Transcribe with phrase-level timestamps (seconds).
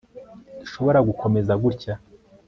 [0.47, 1.93] ntidushobora gukomeza gutya